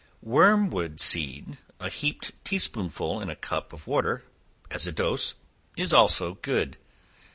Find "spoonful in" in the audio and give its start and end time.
2.57-3.29